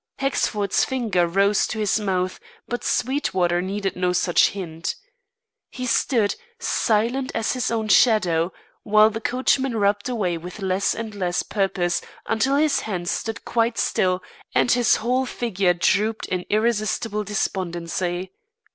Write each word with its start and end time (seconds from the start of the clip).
Hexford's 0.17 0.83
finger 0.83 1.27
rose 1.27 1.67
to 1.67 1.77
his 1.77 1.99
mouth, 1.99 2.39
but 2.67 2.83
Sweetwater 2.83 3.61
needed 3.61 3.95
no 3.95 4.13
such 4.13 4.47
hint. 4.49 4.95
He 5.69 5.85
stood, 5.85 6.33
silent 6.57 7.31
as 7.35 7.51
his 7.53 7.69
own 7.69 7.87
shadow, 7.87 8.51
while 8.81 9.11
the 9.11 9.21
coachman 9.21 9.77
rubbed 9.77 10.09
away 10.09 10.39
with 10.39 10.59
less 10.59 10.95
and 10.95 11.13
less 11.13 11.43
purpose, 11.43 12.01
until 12.25 12.55
his 12.55 12.79
hands 12.79 13.11
stood 13.11 13.45
quite 13.45 13.77
still 13.77 14.23
and 14.55 14.71
his 14.71 14.95
whole 14.95 15.27
figure 15.27 15.75
drooped 15.75 16.25
in 16.25 16.47
irresistible 16.49 17.23
despondency. 17.23 18.31